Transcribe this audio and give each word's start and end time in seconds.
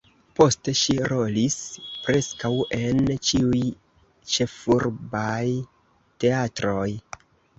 Poste 0.37 0.73
ŝi 0.77 0.93
rolis 1.11 1.57
preskaŭ 2.05 2.51
en 2.79 3.03
ĉiuj 3.27 3.61
ĉefurbaj 4.35 5.45
teatroj. 6.25 6.89